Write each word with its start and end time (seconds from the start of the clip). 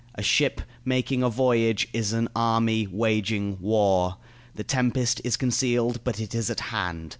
A 0.15 0.23
ship 0.23 0.61
making 0.83 1.21
a 1.21 1.29
voyage 1.29 1.87
is 1.93 2.11
an 2.11 2.27
army 2.35 2.87
waging 2.87 3.59
war. 3.61 4.17
The 4.55 4.63
tempest 4.63 5.21
is 5.23 5.37
concealed, 5.37 6.03
but 6.03 6.19
it 6.19 6.33
is 6.33 6.49
at 6.49 6.59
hand. 6.73 7.09